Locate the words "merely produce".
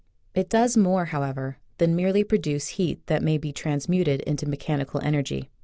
1.95-2.69